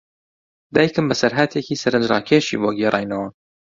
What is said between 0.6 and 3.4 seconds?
دایکم بەسەرهاتێکی سەرنجڕاکێشی بۆ گێڕاینەوە.